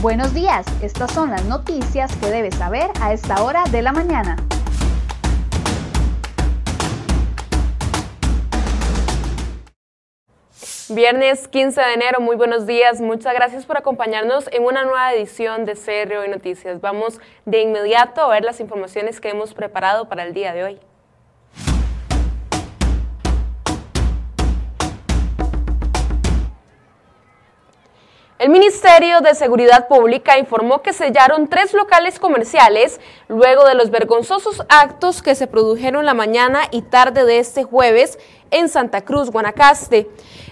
[0.00, 4.34] Buenos días, estas son las noticias que debes saber a esta hora de la mañana.
[10.88, 13.02] Viernes 15 de enero, muy buenos días.
[13.02, 16.80] Muchas gracias por acompañarnos en una nueva edición de CR Hoy Noticias.
[16.80, 20.80] Vamos de inmediato a ver las informaciones que hemos preparado para el día de hoy.
[28.40, 32.98] El Ministerio de Seguridad Pública informó que sellaron tres locales comerciales
[33.28, 38.18] luego de los vergonzosos actos que se produjeron la mañana y tarde de este jueves
[38.50, 40.08] en Santa Cruz, Guanacaste.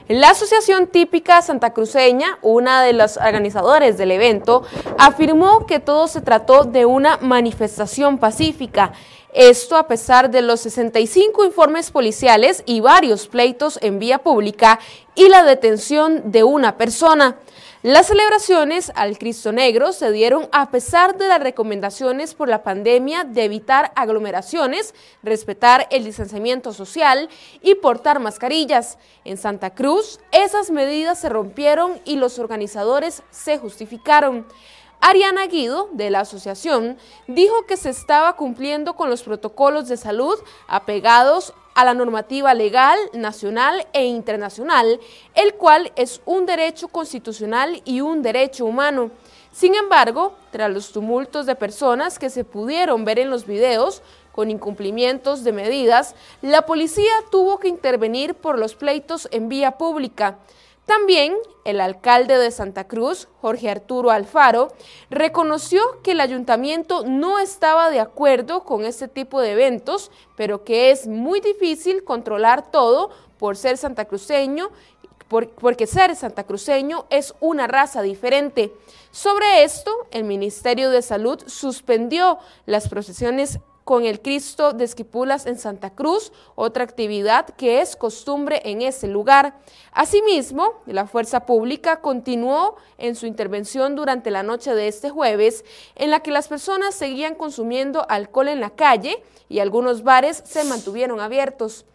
[0.07, 4.65] La Asociación Típica Santa Cruceña, una de los organizadores del evento,
[4.99, 8.93] afirmó que todo se trató de una manifestación pacífica.
[9.33, 14.79] Esto a pesar de los 65 informes policiales y varios pleitos en vía pública
[15.15, 17.39] y la detención de una persona.
[17.85, 23.23] Las celebraciones al Cristo Negro se dieron a pesar de las recomendaciones por la pandemia
[23.23, 27.29] de evitar aglomeraciones, respetar el distanciamiento social
[27.63, 28.99] y portar mascarillas.
[29.25, 34.45] En Santa Cruz, esas medidas se rompieron y los organizadores se justificaron.
[35.01, 36.99] Ariana Guido, de la asociación,
[37.29, 40.35] dijo que se estaba cumpliendo con los protocolos de salud
[40.67, 44.99] apegados a la normativa legal, nacional e internacional,
[45.37, 49.13] el cual es un derecho constitucional y un derecho humano.
[49.53, 54.51] Sin embargo, tras los tumultos de personas que se pudieron ver en los videos, con
[54.51, 60.39] incumplimientos de medidas, la policía tuvo que intervenir por los pleitos en vía pública.
[60.89, 61.37] También
[61.67, 64.69] el alcalde de Santa Cruz, Jorge Arturo Alfaro,
[65.11, 70.91] reconoció que el ayuntamiento no estaba de acuerdo con este tipo de eventos, pero que
[70.91, 74.71] es muy difícil controlar todo por ser santacruceño
[75.61, 78.73] porque ser santacruceño es una raza diferente.
[79.11, 85.59] Sobre esto, el Ministerio de Salud suspendió las procesiones con el Cristo de Esquipulas en
[85.59, 89.55] Santa Cruz, otra actividad que es costumbre en ese lugar.
[89.93, 96.11] Asimismo, la Fuerza Pública continuó en su intervención durante la noche de este jueves, en
[96.11, 101.19] la que las personas seguían consumiendo alcohol en la calle y algunos bares se mantuvieron
[101.21, 101.87] abiertos.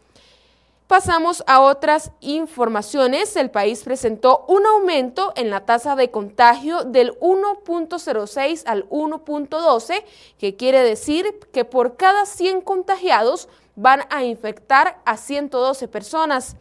[0.93, 3.35] Pasamos a otras informaciones.
[3.35, 10.03] El país presentó un aumento en la tasa de contagio del 1.06 al 1.12,
[10.37, 16.57] que quiere decir que por cada 100 contagiados van a infectar a 112 personas.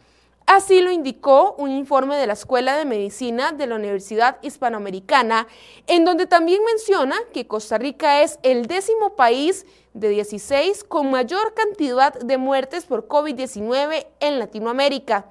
[0.55, 5.47] Así lo indicó un informe de la Escuela de Medicina de la Universidad Hispanoamericana,
[5.87, 9.65] en donde también menciona que Costa Rica es el décimo país
[9.95, 15.25] de 16 con mayor cantidad de muertes por COVID-19 en Latinoamérica.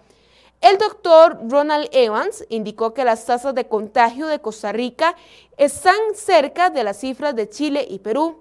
[0.61, 5.15] El doctor Ronald Evans indicó que las tasas de contagio de Costa Rica
[5.57, 8.41] están cerca de las cifras de Chile y Perú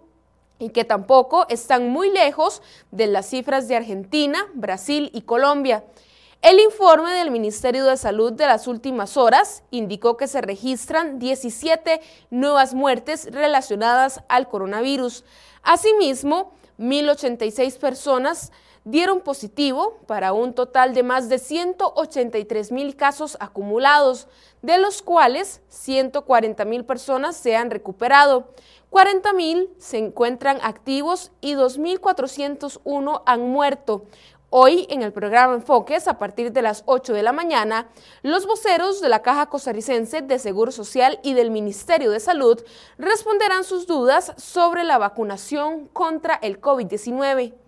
[0.58, 5.84] y que tampoco están muy lejos de las cifras de Argentina, Brasil y Colombia.
[6.42, 12.02] El informe del Ministerio de Salud de las últimas horas indicó que se registran 17
[12.32, 15.24] nuevas muertes relacionadas al coronavirus.
[15.62, 18.52] Asimismo, 1.086 personas
[18.84, 24.28] dieron positivo para un total de más de 183 mil casos acumulados,
[24.64, 28.48] de los cuales 140 mil personas se han recuperado,
[28.90, 34.06] 40 mil se encuentran activos y 2.401 han muerto.
[34.54, 37.88] Hoy, en el programa Enfoques, a partir de las 8 de la mañana,
[38.22, 42.62] los voceros de la Caja Costarricense de Seguro Social y del Ministerio de Salud
[42.98, 47.61] responderán sus dudas sobre la vacunación contra el COVID-19.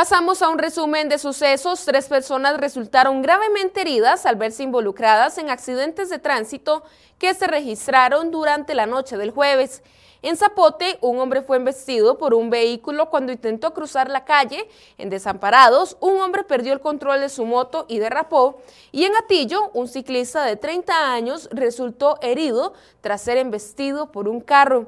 [0.00, 1.84] Pasamos a un resumen de sucesos.
[1.84, 6.82] Tres personas resultaron gravemente heridas al verse involucradas en accidentes de tránsito
[7.18, 9.82] que se registraron durante la noche del jueves.
[10.22, 14.66] En Zapote, un hombre fue embestido por un vehículo cuando intentó cruzar la calle.
[14.96, 18.62] En Desamparados, un hombre perdió el control de su moto y derrapó.
[18.92, 22.72] Y en Atillo, un ciclista de 30 años resultó herido
[23.02, 24.86] tras ser embestido por un carro.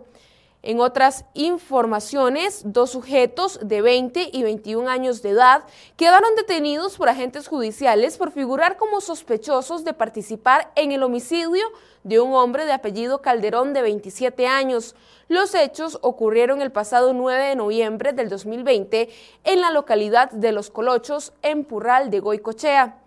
[0.65, 5.65] En otras informaciones, dos sujetos de 20 y 21 años de edad
[5.97, 11.65] quedaron detenidos por agentes judiciales por figurar como sospechosos de participar en el homicidio
[12.05, 14.95] de un hombre de apellido Calderón de 27 años.
[15.27, 19.09] Los hechos ocurrieron el pasado 9 de noviembre del 2020
[19.43, 23.02] en la localidad de Los Colochos, en Purral de Goicochea.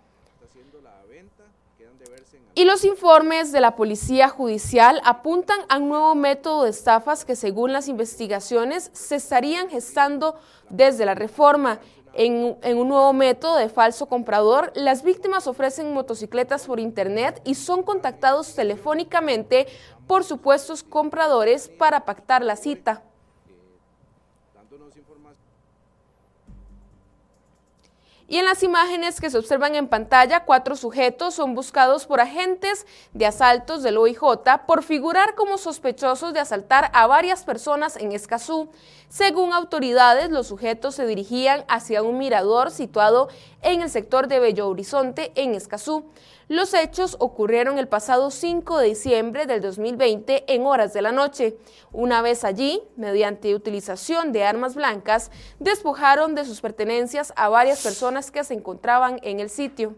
[2.58, 7.36] Y los informes de la Policía Judicial apuntan a un nuevo método de estafas que
[7.36, 10.36] según las investigaciones se estarían gestando
[10.70, 11.80] desde la reforma.
[12.14, 17.56] En, en, un nuevo método de falso comprador, las víctimas ofrecen motocicletas por internet y
[17.56, 19.66] son contactados telefónicamente
[20.06, 23.02] por supuestos compradores para pactar la cita.
[28.28, 32.84] Y en las imágenes que se observan en pantalla, cuatro sujetos son buscados por agentes
[33.12, 34.20] de asaltos del OIJ
[34.66, 38.68] por figurar como sospechosos de asaltar a varias personas en Escazú.
[39.08, 43.28] Según autoridades, los sujetos se dirigían hacia un mirador situado
[43.62, 46.06] en el sector de Bello Horizonte, en Escazú.
[46.48, 51.56] Los hechos ocurrieron el pasado 5 de diciembre del 2020 en horas de la noche.
[51.90, 58.30] Una vez allí, mediante utilización de armas blancas, despojaron de sus pertenencias a varias personas
[58.30, 59.96] que se encontraban en el sitio.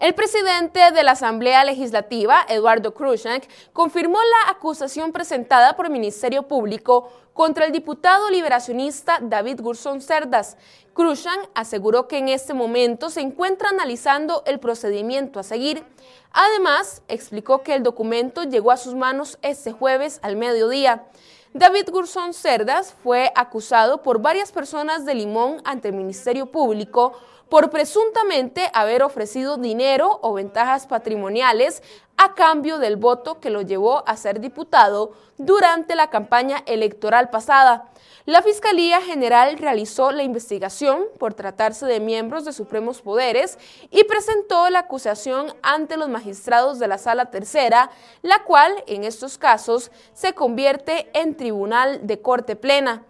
[0.00, 3.44] El presidente de la Asamblea Legislativa, Eduardo Krushank,
[3.74, 10.56] confirmó la acusación presentada por el Ministerio Público contra el diputado liberacionista David Gurson Cerdas.
[10.94, 15.84] Krushank aseguró que en este momento se encuentra analizando el procedimiento a seguir.
[16.32, 21.04] Además, explicó que el documento llegó a sus manos este jueves al mediodía.
[21.52, 27.12] David Gurson Cerdas fue acusado por varias personas de Limón ante el Ministerio Público
[27.48, 31.82] por presuntamente haber ofrecido dinero o ventajas patrimoniales
[32.16, 37.90] a cambio del voto que lo llevó a ser diputado durante la campaña electoral pasada.
[38.26, 43.58] La Fiscalía General realizó la investigación por tratarse de miembros de supremos poderes
[43.90, 47.90] y presentó la acusación ante los magistrados de la Sala Tercera,
[48.20, 53.04] la cual en estos casos se convierte en Tribunal de Corte Plena.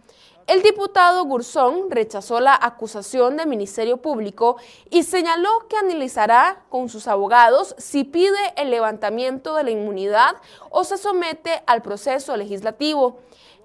[0.46, 4.56] El diputado Gurzón rechazó la acusación del Ministerio Público
[4.90, 10.36] y señaló que analizará con sus abogados si pide el levantamiento de la inmunidad
[10.70, 13.18] o se somete al proceso legislativo.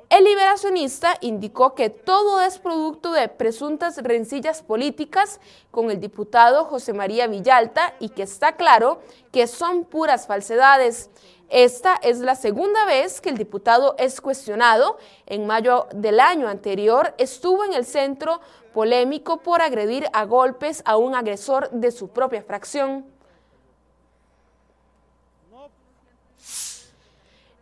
[0.10, 5.40] El liberacionista indicó que todo es producto de presuntas rencillas políticas
[5.72, 9.00] con el diputado José María Villalta y que está claro
[9.32, 11.10] que son puras falsedades.
[11.50, 14.98] Esta es la segunda vez que el diputado es cuestionado.
[15.26, 18.42] En mayo del año anterior estuvo en el centro
[18.74, 23.15] polémico por agredir a golpes a un agresor de su propia fracción.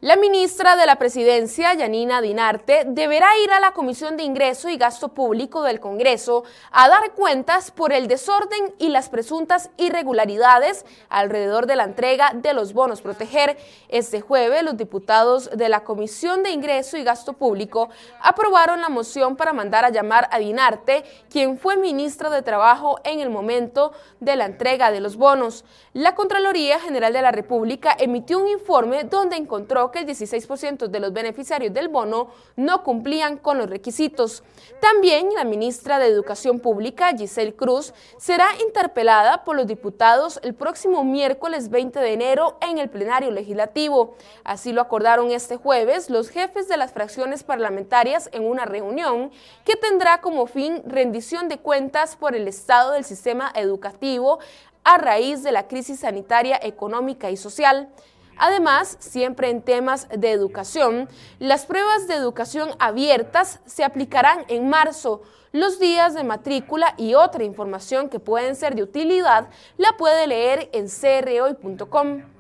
[0.04, 4.76] La ministra de la Presidencia, Yanina Dinarte, deberá ir a la Comisión de Ingreso y
[4.76, 11.68] Gasto Público del Congreso a dar cuentas por el desorden y las presuntas irregularidades alrededor
[11.68, 13.58] de la entrega de los bonos proteger.
[13.88, 17.88] Este jueves, los diputados de la Comisión de Ingreso y Gasto Público
[18.20, 23.22] aprobaron la moción para mandar a llamar a Dinarte, quien fue ministra de Trabajo en
[23.22, 25.64] el momento de la entrega de los bonos.
[25.94, 31.00] La Contraloría General de la República emitió un informe donde encontró que el 16% de
[31.00, 34.44] los beneficiarios del bono no cumplían con los requisitos.
[34.82, 41.06] También la ministra de Educación Pública, Giselle Cruz, será interpelada por los diputados el próximo
[41.06, 44.18] miércoles 20 de enero en el plenario legislativo.
[44.44, 49.32] Así lo acordaron este jueves los jefes de las fracciones parlamentarias en una reunión
[49.64, 54.40] que tendrá como fin rendición de cuentas por el estado del sistema educativo
[54.84, 57.90] a raíz de la crisis sanitaria, económica y social.
[58.38, 61.10] Además, siempre en temas de educación,
[61.40, 65.22] las pruebas de educación abiertas se aplicarán en marzo.
[65.52, 70.70] Los días de matrícula y otra información que pueden ser de utilidad la puede leer
[70.74, 72.33] en crhoy.com.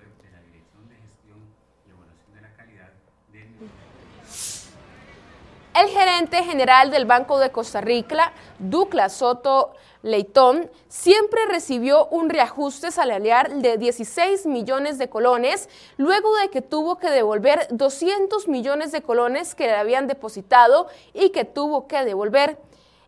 [6.43, 13.77] general del Banco de Costa Rica, Douglas Soto Leitón, siempre recibió un reajuste salarial de
[13.77, 19.65] 16 millones de colones luego de que tuvo que devolver 200 millones de colones que
[19.65, 22.60] le habían depositado y que tuvo que devolver.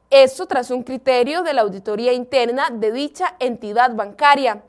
[0.09, 4.63] Esto tras un criterio de la auditoría interna de dicha entidad bancaria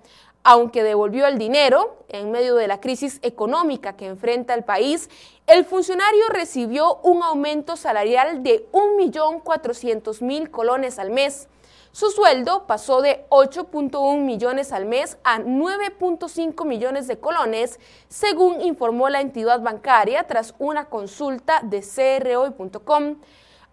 [0.49, 5.11] aunque devolvió el dinero en medio de la crisis económica que enfrenta el país,
[5.49, 11.49] el funcionario recibió un aumento salarial de 1.400.000 colones al mes.
[11.91, 19.09] Su sueldo pasó de 8.1 millones al mes a 9.5 millones de colones, según informó
[19.09, 23.17] la entidad bancaria tras una consulta de CROI.com.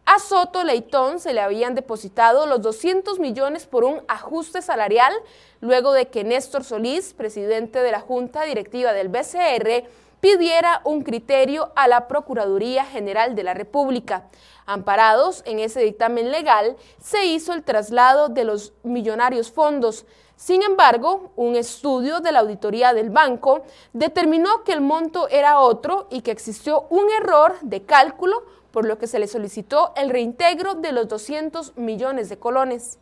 [0.06, 5.14] A Soto Leitón se le habían depositado los 200 millones por un ajuste salarial
[5.62, 9.88] luego de que Néstor Solís, presidente de la Junta Directiva del BCR,
[10.20, 14.30] pidiera un criterio a la Procuraduría General de la República.
[14.66, 20.06] Amparados en ese dictamen legal, se hizo el traslado de los millonarios fondos.
[20.36, 26.08] Sin embargo, un estudio de la auditoría del banco determinó que el monto era otro
[26.10, 30.74] y que existió un error de cálculo, por lo que se le solicitó el reintegro
[30.74, 32.98] de los 200 millones de colones.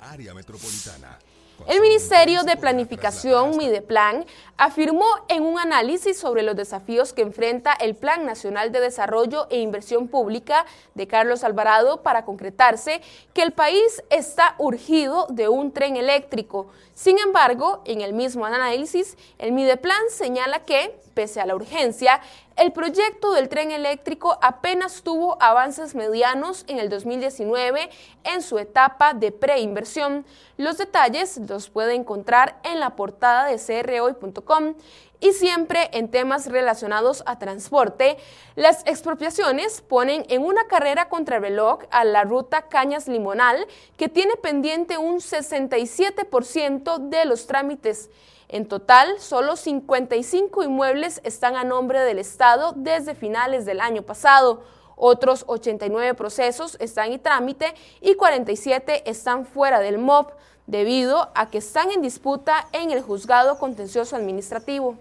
[0.00, 1.18] Área metropolitana.
[1.66, 4.24] El Ministerio de Planificación, Mideplan,
[4.56, 9.58] afirmó en un análisis sobre los desafíos que enfrenta el Plan Nacional de Desarrollo e
[9.58, 13.02] Inversión Pública de Carlos Alvarado para concretarse
[13.34, 16.68] que el país está urgido de un tren eléctrico.
[16.94, 22.20] Sin embargo, en el mismo análisis, el Mideplan señala que, pese a la urgencia,
[22.58, 27.88] el proyecto del tren eléctrico apenas tuvo avances medianos en el 2019
[28.24, 30.26] en su etapa de preinversión.
[30.56, 34.74] Los detalles los puede encontrar en la portada de crhoy.com
[35.20, 38.18] y siempre en temas relacionados a transporte,
[38.56, 44.08] las expropiaciones ponen en una carrera contra el reloj a la ruta Cañas Limonal, que
[44.08, 48.10] tiene pendiente un 67% de los trámites.
[48.48, 54.62] En total, solo 55 inmuebles están a nombre del Estado desde finales del año pasado.
[54.96, 60.28] Otros 89 procesos están en trámite y 47 están fuera del MOB,
[60.66, 64.96] debido a que están en disputa en el Juzgado Contencioso Administrativo.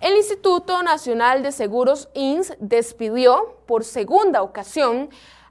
[0.00, 5.10] El Instituto Nacional de Seguros INS despidió por segunda ocasión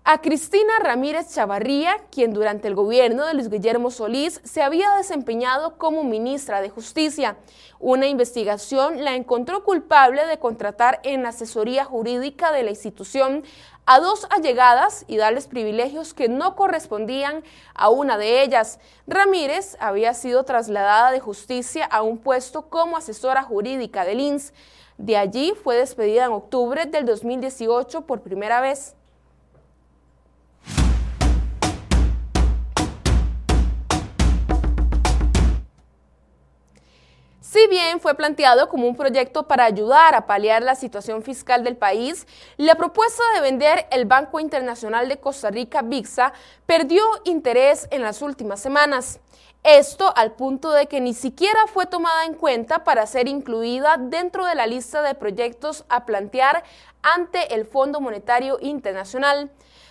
[0.09, 5.77] a Cristina Ramírez Chavarría, quien durante el gobierno de Luis Guillermo Solís se había desempeñado
[5.77, 7.35] como ministra de Justicia.
[7.77, 13.43] Una investigación la encontró culpable de contratar en asesoría jurídica de la institución
[13.85, 17.43] a dos allegadas y darles privilegios que no correspondían
[17.75, 18.79] a una de ellas.
[19.07, 24.53] Ramírez había sido trasladada de justicia a un puesto como asesora jurídica del INS.
[24.97, 28.96] De allí fue despedida en octubre del 2018 por primera vez.
[37.49, 41.77] Si bien fue planteado como un proyecto para ayudar a paliar la situación fiscal del
[41.77, 42.27] país,
[42.57, 46.33] la propuesta de vender el Banco Internacional de Costa Rica, VIXA,
[46.65, 49.21] perdió interés en las últimas semanas.
[49.63, 54.45] Esto al punto de que ni siquiera fue tomada en cuenta para ser incluida dentro
[54.45, 56.65] de la lista de proyectos a plantear
[57.01, 59.49] ante el Fondo Monetario Internacional.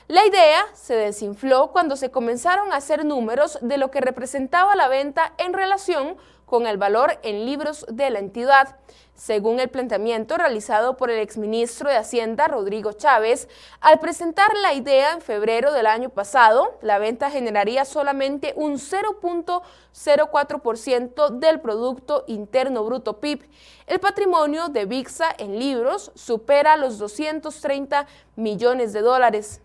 [0.08, 4.88] La idea se desinfló cuando se comenzaron a hacer números de lo que representaba la
[4.88, 8.76] venta en relación con el valor en libros de la entidad.
[9.14, 13.48] Según el planteamiento realizado por el exministro de Hacienda, Rodrigo Chávez,
[13.80, 21.30] al presentar la idea en febrero del año pasado, la venta generaría solamente un 0.04%
[21.30, 23.48] del Producto Interno Bruto PIB.
[23.86, 29.62] El patrimonio de VIXA en libros supera los 230 millones de dólares.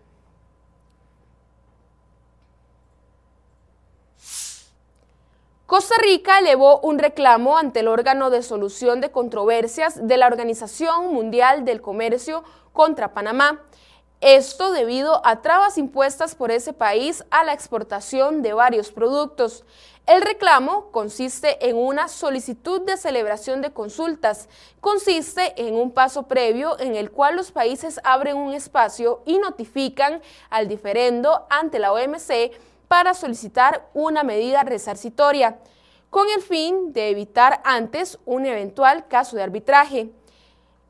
[5.71, 11.13] Costa Rica elevó un reclamo ante el órgano de solución de controversias de la Organización
[11.13, 13.61] Mundial del Comercio contra Panamá.
[14.19, 19.63] Esto debido a trabas impuestas por ese país a la exportación de varios productos.
[20.07, 24.49] El reclamo consiste en una solicitud de celebración de consultas.
[24.81, 30.21] Consiste en un paso previo en el cual los países abren un espacio y notifican
[30.49, 32.51] al diferendo ante la OMC
[32.91, 35.59] para solicitar una medida resarcitoria,
[36.09, 40.11] con el fin de evitar antes un eventual caso de arbitraje.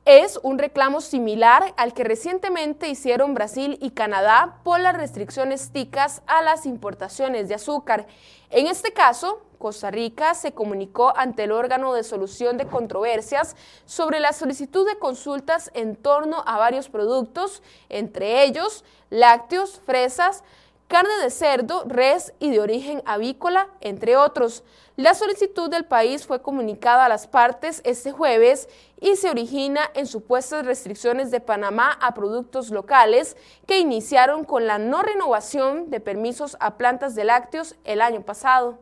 [0.03, 6.23] Es un reclamo similar al que recientemente hicieron Brasil y Canadá por las restricciones ticas
[6.25, 8.07] a las importaciones de azúcar.
[8.49, 13.55] En este caso, Costa Rica se comunicó ante el órgano de solución de controversias
[13.85, 20.43] sobre la solicitud de consultas en torno a varios productos, entre ellos lácteos, fresas,
[20.91, 24.65] carne de cerdo, res y de origen avícola, entre otros.
[24.97, 28.67] La solicitud del país fue comunicada a las partes este jueves
[28.99, 34.79] y se origina en supuestas restricciones de Panamá a productos locales que iniciaron con la
[34.79, 38.77] no renovación de permisos a plantas de lácteos el año pasado.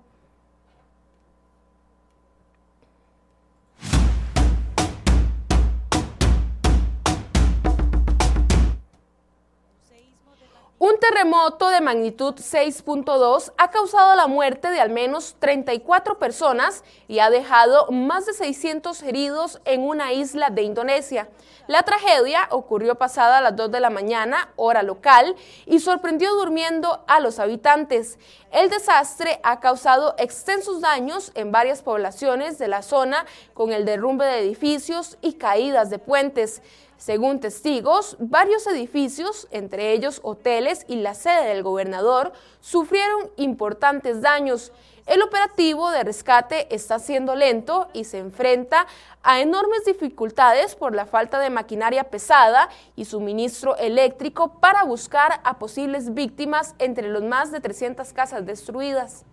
[10.81, 17.19] Un terremoto de magnitud 6.2 ha causado la muerte de al menos 34 personas y
[17.19, 21.27] ha dejado más de 600 heridos en una isla de Indonesia.
[21.67, 27.03] La tragedia ocurrió pasada a las 2 de la mañana, hora local, y sorprendió durmiendo
[27.07, 28.17] a los habitantes.
[28.53, 34.25] El desastre ha causado extensos daños en varias poblaciones de la zona con el derrumbe
[34.25, 36.61] de edificios y caídas de puentes.
[36.99, 44.73] Según testigos, varios edificios, entre ellos hoteles y la sede del gobernador, sufrieron importantes daños.
[45.05, 48.85] El operativo de rescate está siendo lento y se enfrenta
[49.23, 55.57] a enormes dificultades por la falta de maquinaria pesada y suministro eléctrico para buscar a
[55.57, 59.23] posibles víctimas entre los más de 300 casas destruidas.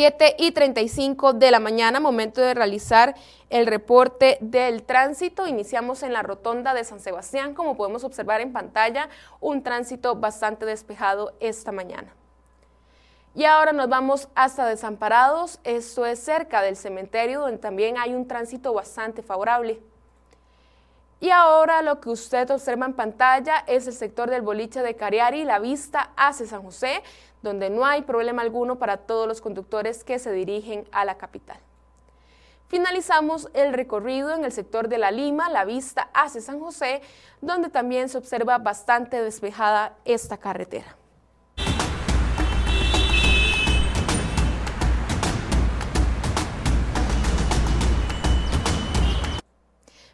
[0.00, 3.14] 7 y 35 de la mañana, momento de realizar
[3.50, 5.46] el reporte del tránsito.
[5.46, 10.64] Iniciamos en la rotonda de San Sebastián, como podemos observar en pantalla, un tránsito bastante
[10.64, 12.14] despejado esta mañana.
[13.34, 18.26] Y ahora nos vamos hasta Desamparados, esto es cerca del cementerio, donde también hay un
[18.26, 19.82] tránsito bastante favorable.
[21.20, 25.44] Y ahora lo que usted observa en pantalla es el sector del boliche de Cariari,
[25.44, 27.02] la vista hacia San José,
[27.42, 31.58] donde no hay problema alguno para todos los conductores que se dirigen a la capital.
[32.68, 37.02] Finalizamos el recorrido en el sector de La Lima, la vista hacia San José,
[37.40, 40.96] donde también se observa bastante despejada esta carretera.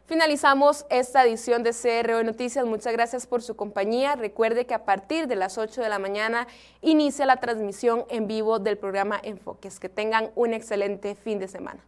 [0.07, 2.65] Finalizamos esta edición de CRO Noticias.
[2.65, 4.15] Muchas gracias por su compañía.
[4.15, 6.47] Recuerde que a partir de las 8 de la mañana
[6.81, 9.81] inicia la transmisión en vivo del programa Enfoques.
[9.81, 11.81] Que tengan un excelente fin de semana.